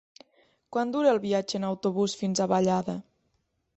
[0.77, 2.97] Quant dura el viatge en autobús fins a Vallada?